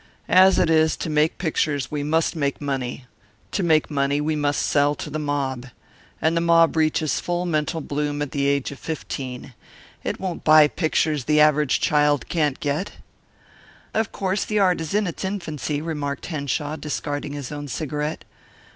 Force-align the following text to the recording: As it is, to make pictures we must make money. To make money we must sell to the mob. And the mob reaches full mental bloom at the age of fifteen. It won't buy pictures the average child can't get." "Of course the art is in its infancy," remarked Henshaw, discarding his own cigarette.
As 0.27 0.57
it 0.57 0.67
is, 0.67 0.97
to 0.97 1.11
make 1.11 1.37
pictures 1.37 1.91
we 1.91 2.01
must 2.01 2.35
make 2.35 2.59
money. 2.59 3.05
To 3.51 3.61
make 3.61 3.91
money 3.91 4.19
we 4.19 4.35
must 4.35 4.63
sell 4.63 4.95
to 4.95 5.11
the 5.11 5.19
mob. 5.19 5.67
And 6.19 6.35
the 6.35 6.41
mob 6.41 6.75
reaches 6.75 7.19
full 7.19 7.45
mental 7.45 7.81
bloom 7.81 8.19
at 8.23 8.31
the 8.31 8.47
age 8.47 8.71
of 8.71 8.79
fifteen. 8.79 9.53
It 10.03 10.19
won't 10.19 10.43
buy 10.43 10.67
pictures 10.69 11.25
the 11.25 11.39
average 11.39 11.79
child 11.79 12.27
can't 12.29 12.59
get." 12.59 12.93
"Of 13.93 14.11
course 14.11 14.43
the 14.43 14.57
art 14.57 14.81
is 14.81 14.95
in 14.95 15.05
its 15.05 15.23
infancy," 15.23 15.83
remarked 15.83 16.25
Henshaw, 16.25 16.77
discarding 16.77 17.33
his 17.33 17.51
own 17.51 17.67
cigarette. 17.67 18.25